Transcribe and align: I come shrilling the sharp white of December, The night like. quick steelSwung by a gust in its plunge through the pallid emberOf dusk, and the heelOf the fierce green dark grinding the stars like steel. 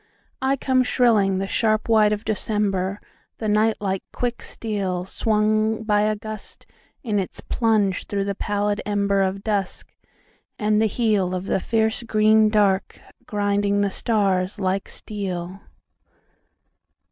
I 0.41 0.55
come 0.55 0.81
shrilling 0.81 1.37
the 1.37 1.45
sharp 1.45 1.87
white 1.87 2.11
of 2.11 2.25
December, 2.25 2.99
The 3.37 3.47
night 3.47 3.75
like. 3.79 4.01
quick 4.11 4.39
steelSwung 4.39 5.85
by 5.85 6.01
a 6.01 6.15
gust 6.15 6.65
in 7.03 7.19
its 7.19 7.39
plunge 7.39 8.07
through 8.07 8.23
the 8.23 8.33
pallid 8.33 8.81
emberOf 8.83 9.43
dusk, 9.43 9.93
and 10.57 10.81
the 10.81 10.87
heelOf 10.89 11.45
the 11.45 11.59
fierce 11.59 12.01
green 12.01 12.49
dark 12.49 12.99
grinding 13.27 13.81
the 13.81 13.91
stars 13.91 14.59
like 14.59 14.89
steel. 14.89 15.59